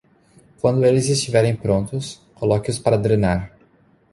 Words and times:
Quando 0.59 0.83
eles 0.83 1.09
estiverem 1.09 1.55
prontos, 1.55 2.19
coloque-os 2.33 2.79
para 2.79 2.97
drenar. 2.97 3.55